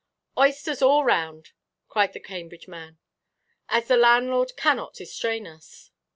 [0.35, 1.51] "Oysters all round!"
[1.87, 2.97] cried the Cambridge man,
[3.69, 5.91] "as the landlord cannot distrain us.